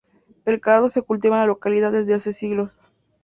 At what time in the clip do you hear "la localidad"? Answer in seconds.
1.41-1.91